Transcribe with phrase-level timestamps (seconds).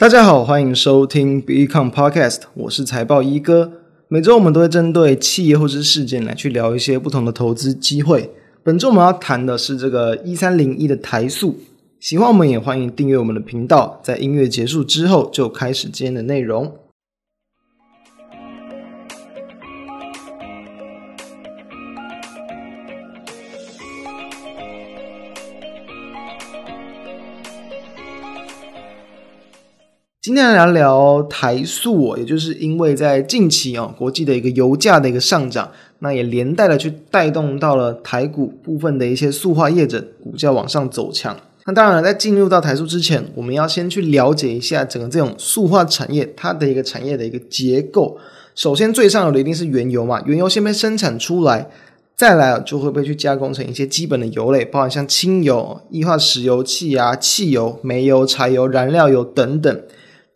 [0.00, 3.70] 大家好，欢迎收听 Become Podcast，我是财报一哥。
[4.08, 8.30] 每周我们都会针对企业或是事件来去聊一些不同的投资机会。
[8.62, 11.54] 本周我们要谈的是这个一三零一的台塑。
[11.98, 14.00] 喜欢我们也欢迎订阅我们的频道。
[14.02, 16.72] 在音乐结束之后，就开始今天的内容。
[30.22, 41.34] 今天来聊聊台塑，也就是因为在近期啊，国际的一个油价的一个上涨，那也连带的去带动到了台股部分的一些塑化业者股价往上走强。
[41.64, 48.18] 那当然了，在进入到台塑之前，我们要先去了解一下整个这种塑化产业它的一个产业的一个结构。
[48.54, 51.70] 首先，最上游的一定是原油嘛，原油先被生产出来，
[52.14, 59.80] 再来就会被去加工成一些基本的油类，包含像轻油、液化石油气啊、汽油、煤油、柴油、燃料油等等。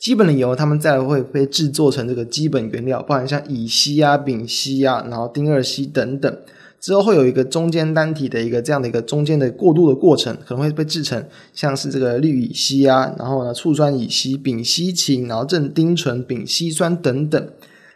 [0.05, 6.39] 基本的油，它们再会被制作成这个基本原料，包含像乙烯啊、丙烯啊，然后丁二烯等等。
[6.79, 17.49] 之后会有一个中间单体的一个这样的一个中间的过渡的过程，可能会被制成像是这个氯乙烯啊，然后呢醋酸乙烯、丙烯嗪，然后正丁醇、丙烯酸等等。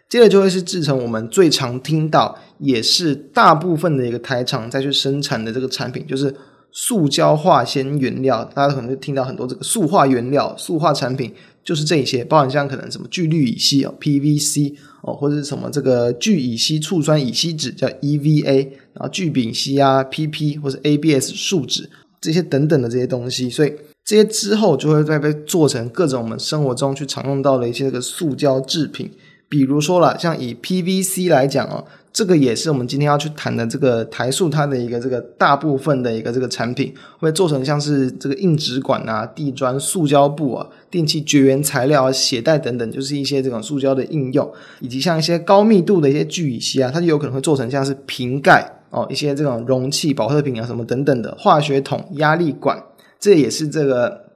[0.09, 6.35] 接着就会是制成我们最常听到，也是大部分的一个台厂再去生产的这个产品，就是。
[6.71, 11.33] 塑胶化纤原料，大家可能会听到很多这个塑化原料、塑化产品，
[11.69, 21.91] 就是这些，包含像可能什么聚氯乙烯哦 （PVC） 哦，或者是什么这个聚乙烯醋酸乙烯酯叫 EVA，然后聚丙烯啊 （PP） 或者 ABS 树脂
[22.23, 29.11] 这些等等的这些东西，所以这些之后就会再被做成各种我们生活中去常用到的一些这个塑胶制品，
[29.51, 31.85] 比如说了，像以 PVC 来讲哦。
[32.13, 44.51] 这个也是我们今天要去谈的这个台塑它的一个这个大部分的一个这个产品，会做成像是这个硬纸管啊、地砖、塑胶布啊、电器绝缘材料啊、鞋带等等，就是一些这种塑胶的应用，
[44.81, 52.83] 以及像一些高密度的一些聚乙烯啊，它就有可能会做成像是瓶盖哦，一些这种容器、保特瓶啊什么等等的化学桶、压力管，
[53.21, 54.28] 这也是这个。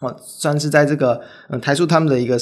[0.00, 2.36] 哦，算是在这个嗯台塑他们的一个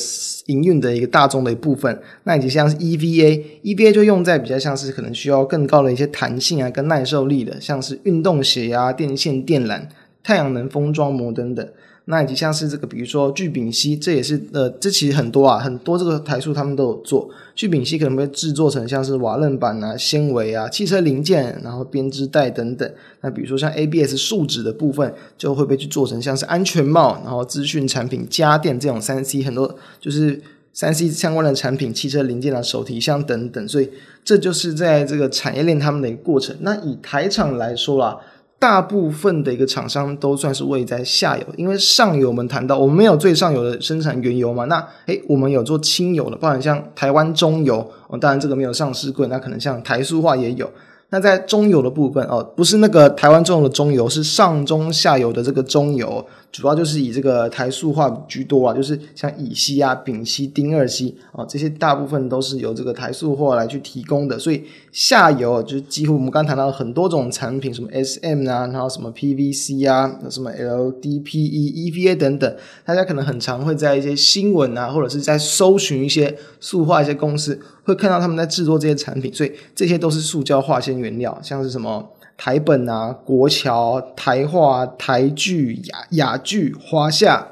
[0.46, 2.02] 营运的一个大宗的一部分。
[2.24, 9.82] 那以及像是 EVA，EVA 就用在比较像是可能需要更高的一些弹性啊，跟耐受力的，像是运动鞋呀、啊、电线电缆、
[10.22, 11.68] 太阳能封装膜等等。
[12.06, 17.30] 那以及像是这个，比如说聚丙烯，这也是呃，这其实很多啊，很多这个台塑他们都有做。
[17.54, 22.92] 聚丙烯可能会制作成像是瓦楞板啊、纤维啊、汽车零件，然后编织袋等等。
[23.22, 30.38] 那比如说像 ABS 树脂的部分，就会被去做成像是安全帽，然后资讯产品、家电这种三 C 很多就是
[30.74, 33.66] 三 C 相关的产品、汽车零件啊、手提箱等等。
[33.66, 33.88] 所以
[34.22, 36.54] 这就是在这个产业链他们的一个过程。
[36.60, 38.18] 那以台厂来说啦。
[38.64, 50.66] 大部分的一个厂商都算是位在下游，因为上游我们谈到我们没有最上游的生产原油嘛，那诶我们有做轻油的，包含像台湾中油，哦，当然这个没有上市柜，那可能像台塑化也有。
[51.10, 64.62] 那在中油的部分哦，不是那个台湾中油的中油，是上中下游的这个中油，主要就是以这个台塑化居多啊，就是像乙烯啊、丙烯、丁二烯啊，这些大部分都是由这个台塑化来去提供的，所以
[64.92, 77.60] 下游就是几乎我们刚谈到很多种产品，什么 SM 啊，然后什么 PVC 啊，什么 LDPE、EVA 等等，大家可能很常会在一些新闻啊，或者是在搜寻一些塑化一些公司。
[77.82, 87.48] 会看到他们在制作这些产品，所以这些都是塑胶化纤原料，像是什么台本啊、国桥、台化、台剧、雅雅剧、华夏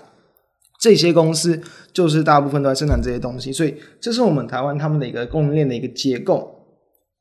[0.80, 1.60] 这些公司，
[1.92, 6.61] 就是大部分都在生产这些东西，所以这是我们台湾他们的一个供应链的一个结构。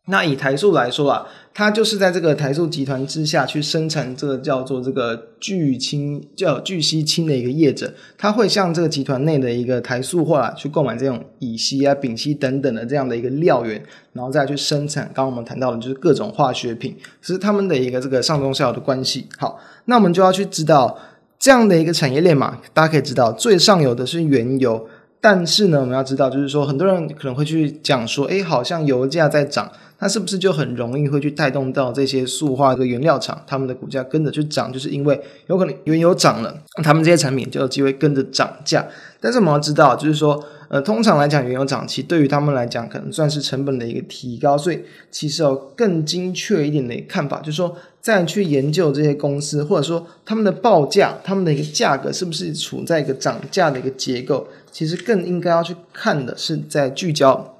[0.07, 13.81] 那以台塑来说啊，它就是在这个台塑集团之下去生产这个叫做这个聚氢叫聚烯氢的一个业者，它会向这个集团内的一个台塑化去购买这种乙烯啊、丙烯等等的这样的一个料源，
[14.13, 15.03] 然后再去生产。
[15.13, 19.27] 刚刚我们谈到的就是各种化学品，是他们的一个这个上中下游的关系。
[19.37, 20.97] 好，那我们就要去知道
[21.37, 24.87] 这样的一个产业链嘛，大家可以知道最上游的是原油，
[25.21, 29.71] 但是呢，我们要知道就是说很多人可能会去讲说，诶，好像油价在涨。
[30.01, 34.73] 那是不是就很容易会去带动到这些塑化的原料厂，他们的股价跟着去涨？
[34.73, 38.87] 就是因为有可能原油涨了，他们这些产品就有机会跟着涨价。
[39.19, 44.57] 但是我们要知道，就是说，呃，通常来讲，原油涨其实对于他们来讲，可能算是成本的一个提高。
[44.57, 44.79] 所以，
[45.11, 54.47] 其实有更精确一点的看法，就是说，再去研究这些公司，或者说他们的报价，他们的一个价格是不是处在一个涨价的一个结构？
[54.71, 57.50] 其实更应该要去看的是在聚焦。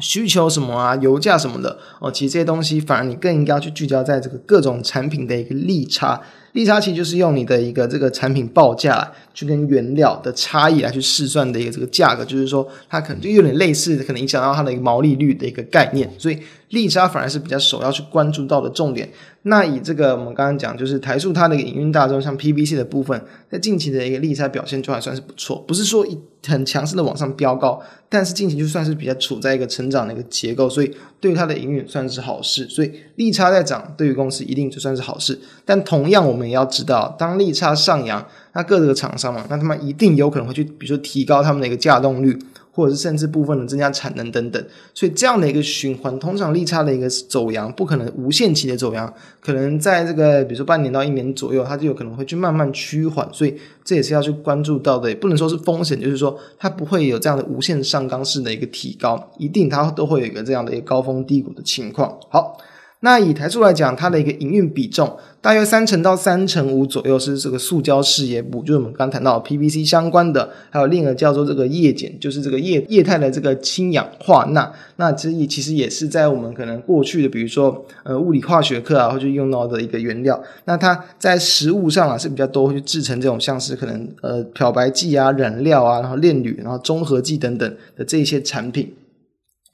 [0.00, 6.20] 需求什么啊，油价什么的哦，其实这些东西反而你更应该去聚焦在这个各种产品的一个利差，
[6.52, 16.38] 利差其实就是用你的一个这个产品报价去跟原料的差异来去试算的一个这个价格，就是说它可能就有点类似，可能影响到它的一个毛利率的一个概念，所以
[16.74, 19.08] 利差反而是比较首要去关注到的重点。
[19.46, 30.90] 那以这个我们刚刚讲，就是台塑它的一个营运大宗，像 PVC 的部分，在近期的一个利差表现就还算是不错，不是说一很强势的往上飙高，但是近期就算是比较处在一个成长的一个结构，所以
[31.20, 32.66] 对于它的营运算是好事。
[32.68, 35.38] 所以利差在涨，对于公司一定就算是好事。
[35.64, 42.38] 但同样我们也要知道，当利差上扬，那各个厂商嘛，那他们一定有可能会去，比如说提高他们的一个稼动率。
[42.74, 44.62] 或者是甚至部分的增加产能等等，
[44.92, 62.18] 所以这样的一个循环，通常利差的一个走扬，不可能无限期的走扬，可能在这个比如说半年到一年左右，它就有可能会去慢慢趋缓，所以这也是要去关注到的，也不能说是风险，就是说它不会有这样的无限上纲式的一个提高，一定它都会有一个这样的一个高峰低谷的情况。
[62.28, 62.58] 好。
[63.04, 74.72] 那以台塑来讲，它的一个营运比重大约三成到三成五左右是这个塑胶事业部，就是我们刚谈到 PVC 相关的，还有另一个叫做这个液碱，就是这个液液态的这个氢氧化钠。
[74.96, 80.42] 那这也其实也是在我们可能过去的，比如说呃物理化学课啊，会去用到的一个原料。
[80.64, 88.90] 那它在实物上啊是比较多会去制成这种像是可能呃漂白剂啊、染料啊，然后炼铝，然后中和剂等等的这一些产品。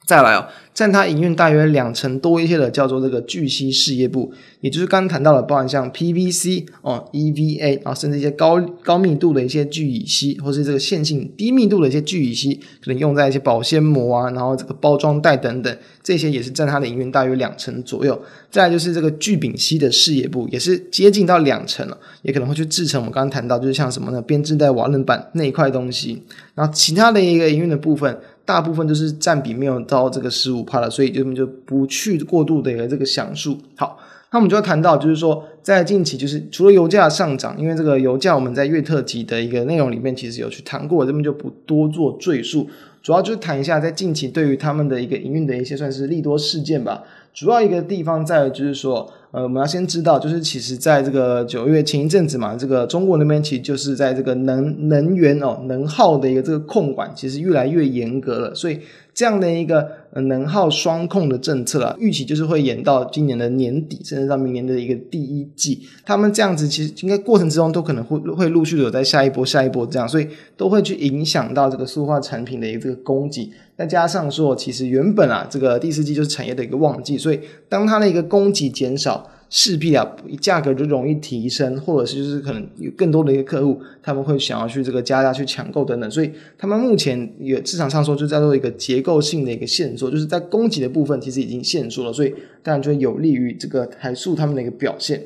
[0.03, 18.19] 再来哦，占它营运大约两成多一些的叫做这个聚烯事业部，也就是刚谈到的，包含像 PVC 哦、EVA 啊，甚至一些高高密度的一些聚乙烯，或是这个线性低密度的一些聚乙烯，可能用在一些保鲜膜啊，然后这个包装袋等等，这些也是占它的营运大约两成左右。
[18.49, 24.21] 再就是这个聚丙烯的事业部，也是接近到两成了，也可能会去制成我们刚刚谈到，就是像什么呢？
[24.21, 26.21] 编织袋、瓦楞板那一块东西，
[26.55, 28.19] 然后其他的一个营运的部分。
[28.45, 33.57] 大部分都是占比没有到这个十五趴了，所以这边就不去过度的一个这个详述。
[33.75, 33.97] 好，
[34.31, 42.69] 那我们就要谈到，就是说在近期，就是除了油价上涨，因为这个油价我们在月特辑的一个内容里面其实有去谈过，这边就不多做赘述。
[43.01, 47.03] 主要就是谈一下在近期对于他们的一个营运的一些算是利多事件吧。
[47.33, 49.11] 主要一个地方在就是说。
[49.31, 58.77] 呃，我们要先知道，就是其实在这个九月前一阵子嘛，这个中国那边其实就是在这个能能源哦能耗的一个这个控管，其实越来越严格了，所以
[59.13, 65.87] 这样的一个能耗双控的政策啊，预期就是会延到今年的年底，甚至到明年的一个第一季。
[66.05, 73.49] 他们这样子其实应该过程之中都可能会会陆续的有在下一波、下一波这样，所以都会去影响到这个塑化产品的一个供给。
[73.77, 79.20] 再加上说，其实原本啊这个第四季就是产业的一个旺季，所以当它的一个供给减少。
[79.53, 80.09] 势必啊，
[80.39, 92.33] 价格就容易提升，或者是就是可能有更多的一个客户，他们会想要去这个加价去抢购等等，所以他们目前有市场上说就叫做一个结构性的一个限缩，就是在供给的部分其实已经限缩了，所以
[92.63, 95.21] 当然就有利于这个台塑他们的一个表现。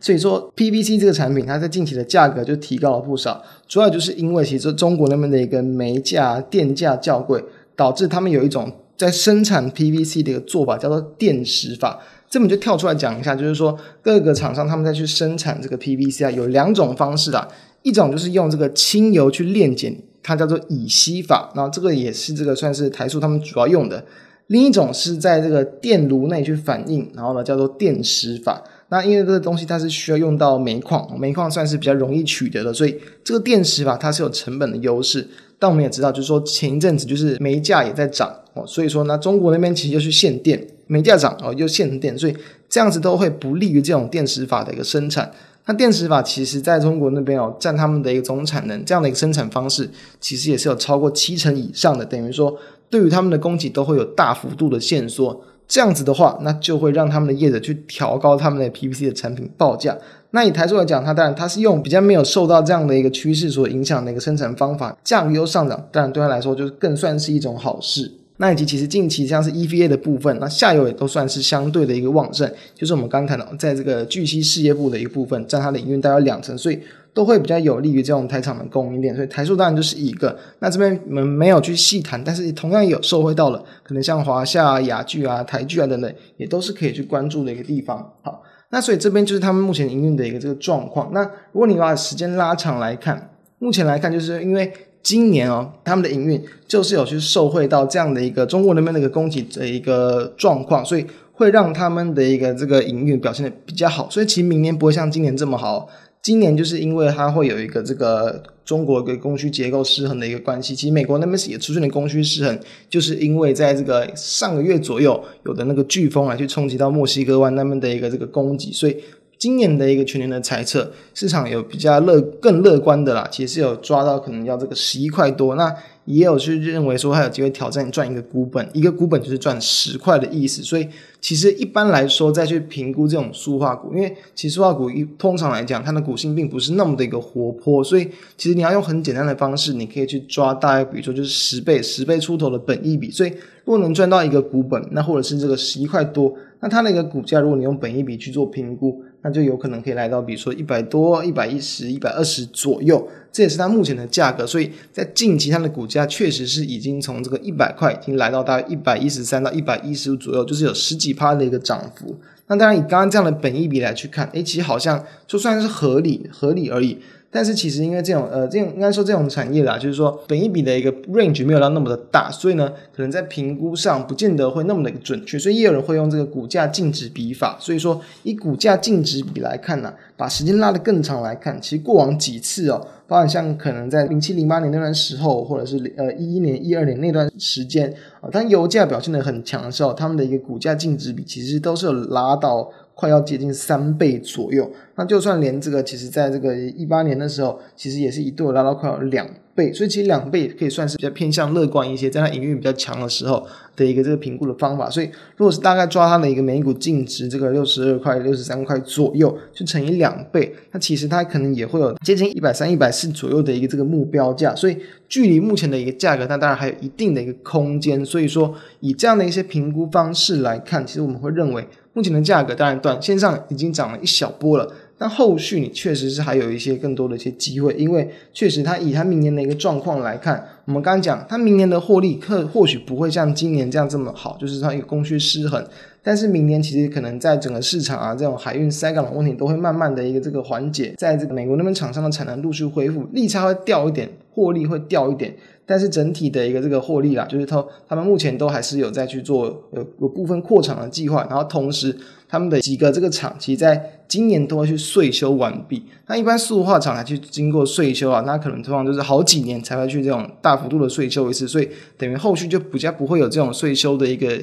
[0.00, 7.44] 所以说 PVC 这个产品，它在近期的价格就提高了不少，主要就是因为其实中国那边的一个煤价、电价较贵，
[7.76, 12.00] 导致他们有一种在生产 PVC 的一个做法叫做电石法。
[12.28, 17.46] 这么就跳出来讲一下，就是说各个厂商他们在去生产这个 PVC 啊，有两种方式啊，
[17.82, 24.04] 一种就是用这个清油去炼碱，它叫做乙烯法，然后这个也是这个算是台塑他们主要用的。
[24.48, 28.62] 另一种是在这个电炉内去反应，然后呢叫做电石法。
[28.90, 35.26] 那因为这个东西它是需要用到煤矿，煤矿算是比较容易取得的，所以这个电石法它是有成本的优势。
[35.58, 40.64] 但我们也知道，就是说前一阵子就是煤价也在涨哦，所以说呢中国那边其实就去限电。
[40.86, 42.36] 煤价涨哦，又限电，所以
[42.68, 45.30] 这样子都会不利于这种电池法的一个生产。
[45.66, 49.90] 那电池法其实在中国那边哦，占他们的一个总产能，这样的一个生产方式，
[50.20, 52.56] 其实也是有超过七成以上的，等于说
[52.88, 55.42] 对于他们的供给都会有大幅度的限缩。
[55.68, 59.98] 这样子的话，那就会让他们的业者去调高他们的 PVC 的产品报价。
[60.30, 68.12] 那以台塑来讲，它当然它是用比较没有受到这样的一个趋势所影响的一个生产方法，价格又上涨，当然对他来说就是更算是一种好事。
[68.38, 76.78] 那以及其实近期像是 EVA 的部分，那下游也都算是相对的一个旺盛，就是我们刚刚谈到，在这个聚矽事业部的一个部分，占它的营运大概两成，所以
[77.14, 79.14] 都会比较有利于这种台厂的供应链。
[79.16, 80.36] 所以台塑当然就是一个。
[80.58, 88.12] 那这边我们没有去细谈，但是同样有受惠到了，可能像华夏啊、雅聚啊、台聚啊等等，也都是可以去关注的一个地方。
[88.22, 91.10] 好，那所以这边就是他们目前营运的一个这个状况。
[91.14, 94.70] 那如果你把时间拉长来看，目前来看，就是因为。
[95.06, 104.10] 今年哦，他们的营运就是有去受惠到这样的一个中国那边的一个供给的一个状况，所以会让他们的一个这个营运表现的比较好。
[104.10, 105.88] 所以其实明年不会像今年这么好。
[106.20, 110.74] 今年就是因为它会有一个这个中国的供需结构失衡的一个关系。
[110.74, 112.58] 其实美国那边也出现了供需失衡，
[112.90, 118.96] 就是因为在这个上个月左右有的那个飓风来去冲击到墨西哥湾那边的一个这个供给，所以。
[119.38, 125.74] 今年的一个全年的猜测，市场有比较乐更乐观的啦，其实有抓到可能要这个十一块多，那
[126.06, 130.62] 也有去认为说还有机会挑战赚一个股本，一个股本就是赚十块的意思。
[130.62, 130.88] 所以
[131.20, 143.30] 其实一般来说再去评估这种塑化股，因为其实塑化股一通常来讲它的股性并不是那么的一个活泼，所以其实你要用很简单的方式，你可以去抓大概比如说就是十倍、十倍出头的本益比，所以
[143.64, 146.32] 如果能赚到一个股本，那或者是这个十一块多。
[146.58, 154.46] 那它的一个股价，如果你用本益比去做评估，那就有可能可以来到，比如说一百多、一百一十、一百二十左右，这也是它目前的价格。
[154.46, 162.16] 所以在近期它的股价确实是已经从这个一百块，已经来到大概一百一十三到一百一十五左右，就是有十几趴的一个涨幅。
[162.46, 166.98] 那当然以刚刚这样的本益比来去看，诶，其实好像就算是合理，合理而已。
[167.36, 177.58] 但是其实因为这种呃，这种应该说这种产业啦，就是说本一笔的一个 range 没有到那么的大，所以呢，可能在评估上不见得会那么的准确，所以也有人会用这个股价净值比法。
[177.60, 192.70] 所以说以股价净值比来看呢、把时间拉得更长来看，其实过往几次哦，包含像可能在零七零八年那段时候，或者是呃一一年一二年那段时间啊，当油价表现的很强的时候，他们的一个股价净值比其实都是有拉到。
[192.98, 203.46] 快要接近三倍左右，那就算连这个，其实在这个一八年的时候，其实也是一度拉到快要两倍，所以其实两倍可以算是比较偏向乐观一些，在它营运比较强的时候
[203.76, 204.90] 的一个这个评估的方法。
[204.90, 214.54] 所以如果是大概抓它的一个每股净值这个六十二块、六十三块左右，就乘以两倍，那其实它可能也会有接近一百三、一百四左右的一个这个目标价。
[214.54, 214.76] 所以
[215.08, 218.04] 距离目前的一个价格，那当然还有一定的一个空间。
[218.04, 221.66] 所以说以这样的一些评估方式来看，其实我们会认为。
[221.92, 235.62] 目前的价格当然短线上已经涨了一小波了，但后续你确实是还有一些更多的一些机会，因为确实它以它明年的一个状况来看，我们刚刚讲它明年的获利可或许不会像今年这样这么好，就是它一个供需失衡，
[236.02, 245.34] 但是明年其实可能在整个市场啊这种海运塞港的问题都会慢慢的一个这个缓解，在这个美国那边厂商的产能陆续恢复，利差会掉一点，获利会掉一点。
[245.68, 251.92] 但是整体的一个这个获利啦，就是他他们目前都还是有在去做有有部分扩产的计划，然后同时
[252.28, 255.82] 他们的几个这个厂，其实在今年都会去岁修完毕。
[256.06, 264.38] 那一般塑化厂来去经过岁修啊，那可能通常就是好几年才会去这种大幅度的岁修一次，所以等于后续就比较不会有这种岁修的一个。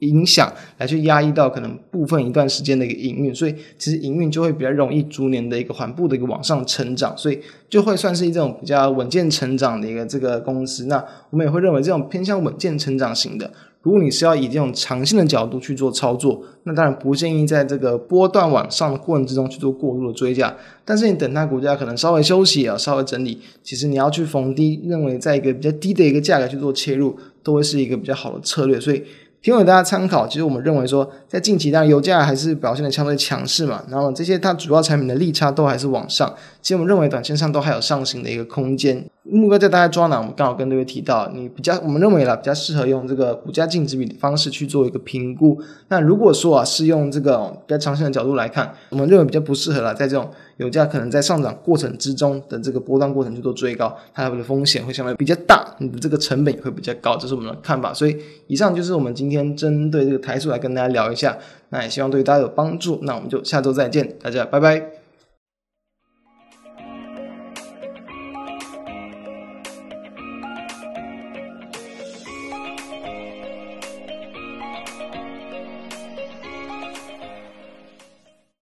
[0.00, 7.40] 影响来去压抑到可能部分一段时间的一个营运，所以其实营运就会比较容易逐年的一个缓步的一个往上成长，所以
[7.70, 10.84] 就会算是一种比较稳健成长的一个这个公司。
[10.84, 13.50] 那我们也会认为这种偏向稳健成长型的，
[13.86, 20.52] 如果你是要以这种长线的角度去做操作，那当然不建议在这个波段往上的过程之中去做过度的追价。
[20.84, 28.80] 但是你等它股价可能稍微休息啊，稍微整理，其实你要去逢低，认为在一个比较低的一个价格去做切入，都会是一个比较好的策略。
[28.80, 29.04] 所以。
[29.42, 39.04] 提供给大家参考，其实我们认为说，在近期当然油价还是表现的相对强势嘛，然后这些它主要产品的利差都还是往上，其实我们认为短线上都还有上行的一个空间。
[39.28, 40.18] 目标在大家抓哪？
[40.18, 45.60] 我们刚好跟各位提到，你比较我们认为啦，比较适合用这个股价净值比的方式去做一个评估。
[45.88, 57.92] 那如果说啊是用这个比较长线的角度来看，我们认为比较不适合啦，在这种油价可能在上涨过程之中的这个波段过程去做追高，它的风险会相对比较大，你的这个成本也会比较高，这是我们的看法。
[57.92, 58.16] 所以
[58.46, 61.36] 以上就是我们今天针对这个台数来跟大家聊一下，
[61.70, 63.00] 那也希望对大家有帮助。
[63.02, 64.95] 那我们就下周再见，大家拜拜。